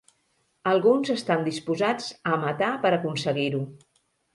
[0.71, 3.67] Alguns estan disposats a matar per aconseguir-ho.